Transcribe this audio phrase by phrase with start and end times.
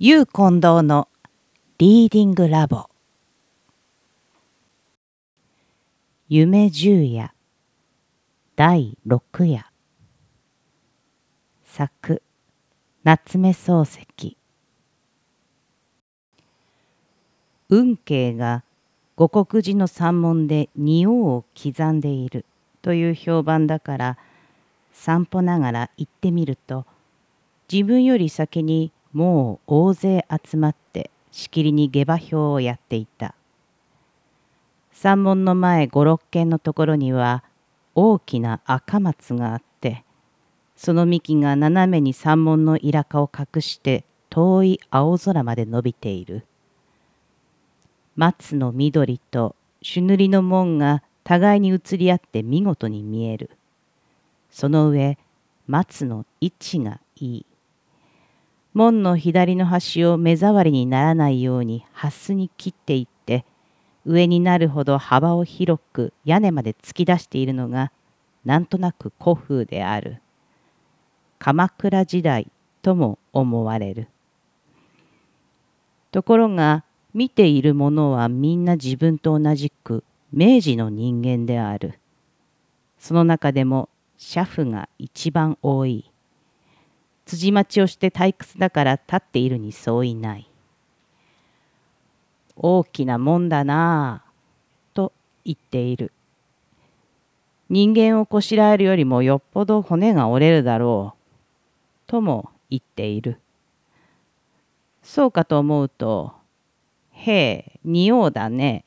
[0.00, 1.06] ゆう近藤の
[1.78, 2.90] リーディングラボ。
[6.28, 7.32] 夢十夜。
[8.56, 9.70] 第六夜。
[11.64, 12.22] 作。
[13.04, 14.36] 夏目漱石。
[17.68, 18.64] 運慶が
[19.14, 22.44] 五国寺の山門で仁王を刻んでいる。
[22.82, 24.18] という評判だから
[24.92, 26.84] 散歩ながら行ってみると
[27.72, 33.34] 自分より先にもう大勢集まってしきりに下馬評をやっていた。
[34.92, 37.42] 山門の前五六軒のところには
[37.94, 40.04] 大きな赤松があって
[40.76, 46.44] その幹が斜めに山門のイラカを隠して遠い青空まで伸びている。
[48.16, 53.50] 松の緑と朱塗りの門が互いに移り合って見事に見える。
[54.50, 55.18] その上
[55.66, 57.46] 松の位置がいい。
[58.74, 63.44] 門の左の端を目障りにならないようにハスに切っていって
[64.04, 67.92] 上になるほど幅を広く屋根まで突き出しているのが
[68.44, 70.20] なんとなく古風である。
[71.38, 72.50] 鎌倉時代
[72.82, 74.08] とも思われる。
[76.10, 76.84] ところが
[77.14, 82.00] 見ている者はみんな自分と同じく明治の人間である。
[82.98, 86.10] その中でも車夫が一番多い。
[87.26, 90.48] 辻待ちをして退屈だから立っているに相違ない。
[92.56, 94.30] 大きなもんだなあ
[94.94, 95.12] と
[95.44, 96.12] 言っている。
[97.70, 101.24] 人間をこしらえるよりもよっぽど骨が折れるだろう
[102.06, 103.40] とも言っている。
[105.02, 106.32] そうかと思うと、
[107.10, 108.84] へえ、仁王だね。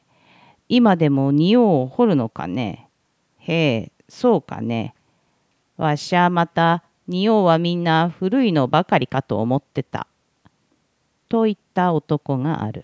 [0.70, 2.90] 今でも仁王を掘るのかね。
[3.38, 4.94] へえ、そうかね。
[5.78, 10.08] わしゃまた仁王はみんな古いのばかりかと思ってた。
[11.30, 12.83] と言った男がある。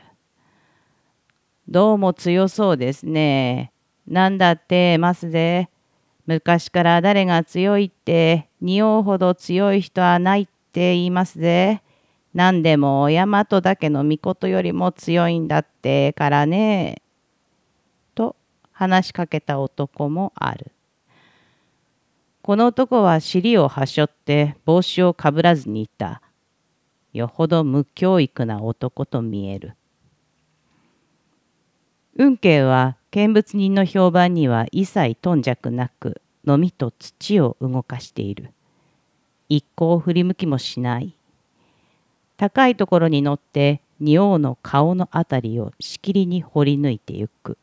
[1.67, 3.71] どうも強そうですね。
[4.07, 5.69] なんだってますぜ。
[6.25, 11.81] 昔から誰が強いって仁王ほど強い人はないって言いますぜ。
[12.33, 17.01] 何でも大和だけの御事よりも強いんだってからね。
[18.16, 18.35] と
[18.72, 20.72] 話しかけた男もある。
[22.44, 26.22] この男は尻をはしょって帽子をかぶらずにいた。
[27.14, 29.78] よほど無教育な男と見える。
[32.18, 38.52] 運慶は見物人の評判には一切頓着なくのみと土を動かしている。
[39.48, 41.16] 一向振り向きもしない。
[42.36, 47.58] 高いところに乗って仁王の顔のあたりをしきりに掘り抜いてゆく。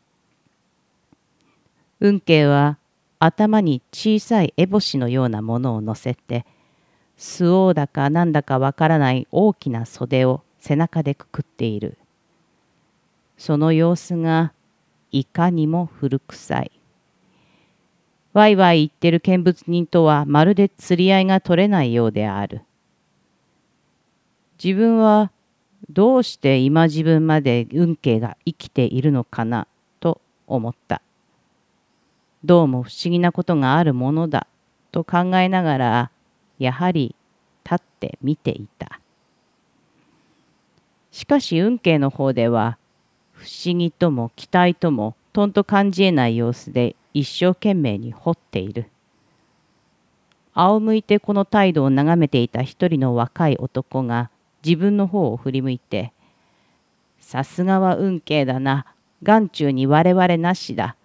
[2.01, 2.79] 運慶は
[3.20, 6.47] 頭に小さい烏帽子のようなものを乗せて
[7.19, 11.98] 巣王だかなんだかわからない大きな袖を背中でくくっている。
[13.36, 14.54] その様子が
[15.12, 16.72] いかにも古臭い。
[18.32, 22.62] わいわい言ってる見物人とはまるで釣り合いが取れないようである。
[24.62, 25.31] 自分は
[25.91, 29.66] どうして今自分まで運慶が生きているのかな
[30.00, 31.02] と思った。
[32.43, 34.47] どうも不思議なことがあるものだ
[34.93, 36.11] と考えながら
[36.59, 37.15] やはり
[37.65, 39.01] 立って見ていた。
[41.11, 42.79] しかし運慶の方では
[43.33, 48.87] 不思議とも期待ともとんと感じえない様子で一生懸命に掘っている。
[50.55, 54.31] 仰向いてこの態度を眺めていた一人の若い男が
[54.65, 56.12] 自分の方を振り向いて
[57.21, 58.87] 「さすがは運慶だな
[59.23, 60.97] 眼中に我々なしだ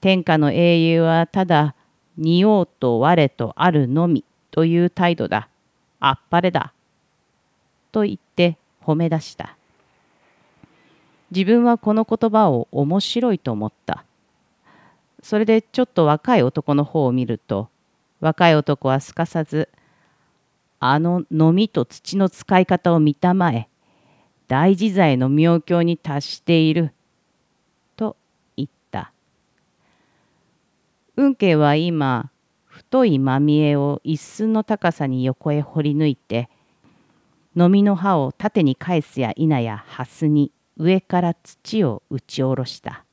[0.00, 1.74] 天下の英雄はただ
[2.16, 5.48] 仁王と我とあるのみという態度だ。
[6.00, 6.72] あっぱれだ。
[7.90, 9.56] と言って褒め出した。
[11.30, 14.04] 自分はこの言葉を面白いと思った。
[15.22, 17.68] それでちょっと若い男の方を見ると
[18.20, 19.68] 若い男はすかさず
[20.80, 23.68] 「あののみと土の使い方を見たまえ
[24.46, 26.92] 大自在の妙境に達している」
[31.20, 32.30] 運慶は今
[32.64, 36.48] 太いまみえを一寸の高さに横へ掘り抜いて
[37.56, 43.04] のみの刃を縦に返すや否やハスに上から土を打ち下ろした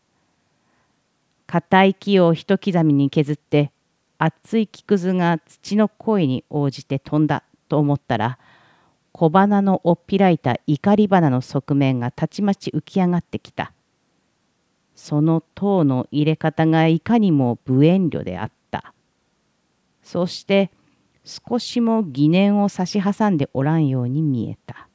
[1.48, 3.72] 硬い木を一刻みに削って
[4.20, 8.38] 厚い木くずが土の声に応じて飛んだと思ったら
[9.14, 13.72] 小花のおっぴらいた怒り花の側面がたちまち浮き上がってきた。
[14.96, 18.94] その塔の入れ方がいかにも無遠慮であった。
[20.02, 20.72] そして
[21.24, 24.88] 少しも疑念を差し挟んでおらんように見えた。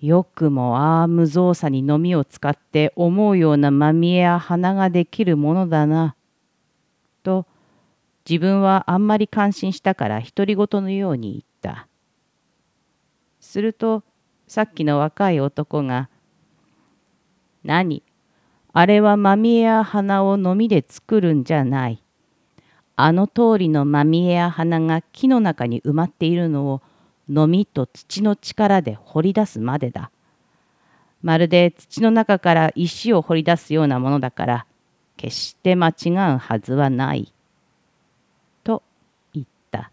[0.00, 6.16] よくもああ無造作にのみを使って思うようなまみえや花ができるものだな。
[7.22, 7.46] と
[8.28, 11.86] 自分はあんまり感心したから独り言のように言った。
[13.40, 14.02] すると
[14.46, 16.10] さっきの若い男が
[17.64, 18.02] 「何？
[18.72, 22.02] あれはまみえや花をのみで作るんじゃない。
[22.96, 26.82] あの通りのまみえや花が木の中に埋まっているのを
[27.28, 30.10] のみと土の力で掘り出すまでだ。
[31.22, 34.66] まるで土の中から石を掘り出すようなものだから
[35.16, 37.32] 決して間違うはずはない。
[38.64, 38.82] と
[39.34, 39.90] 言った。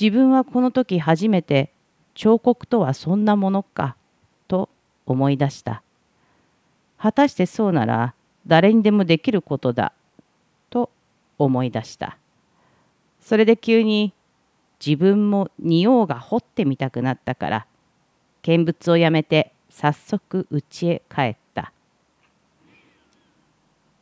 [0.00, 1.72] 自分はこの時初めて
[2.14, 3.96] 彫刻とはそんなものか
[5.06, 5.82] 思い出した。
[6.98, 8.14] 果たしてそうなら
[8.46, 9.92] 誰にでもできることだ
[10.70, 10.90] と
[11.38, 12.16] 思い出した。
[13.20, 14.12] それで急に
[14.84, 17.66] 自分も仁王が掘ってみたくなったから
[18.42, 21.72] 見物をやめて早速家へ帰った。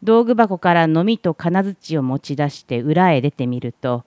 [0.03, 4.05] 道具箱からのみと金槌を持ち出して裏へ出てみると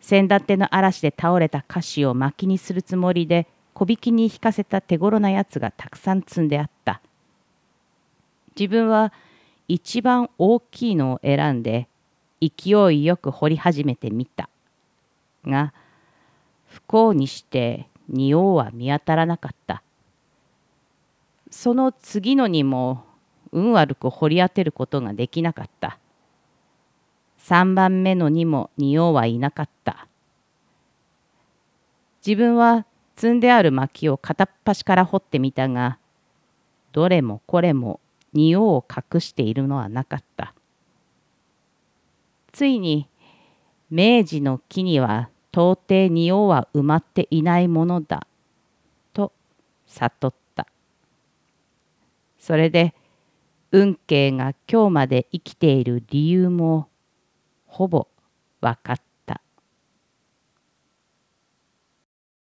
[0.00, 3.46] 先だっての嵐で倒れた菓子を薪にするつもりで
[3.80, 7.00] 小引きに引かせた手頃なやつがたくさん積んであった。
[8.54, 9.10] 自分は
[9.68, 11.88] 一番大きいのを選んで
[12.42, 14.50] 勢いよく掘り始めてみた。
[15.46, 15.72] が
[16.66, 19.82] 不幸にして仁王は見当たらなかった。
[21.50, 23.06] その次のにも
[23.50, 25.98] 運悪く掘り当てることができなかった。
[27.46, 30.06] 3番目のにも仁王はいなかった。
[32.20, 32.84] 自分は
[33.20, 35.98] 積んである薪を片っ端から掘ってみたが、
[36.92, 38.00] どれもこれも
[38.32, 40.54] 仁王を隠しているのはなかった。
[42.50, 43.10] ついに
[43.90, 48.26] 明治の木には到底仁王は埋まっていないものだ
[49.12, 49.34] と
[49.86, 50.66] 悟った。
[52.38, 52.94] それで
[53.70, 56.88] 運慶が今日まで生きている理由も
[57.66, 58.08] ほぼ
[58.62, 59.09] 分かった。